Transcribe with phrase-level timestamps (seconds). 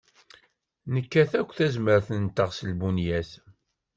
[0.93, 3.31] Nekkat akk tazmert-nteɣ s lbunyat.